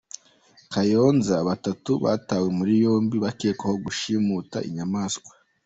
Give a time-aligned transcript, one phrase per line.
[0.73, 5.31] Kayonza Batatu batawe muri yombi bakekwaho gushimuta inyamaswa